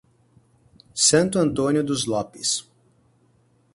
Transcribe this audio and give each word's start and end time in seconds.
Santo 0.95 1.37
Antônio 1.37 1.83
dos 1.83 2.05
Lopes 2.07 2.67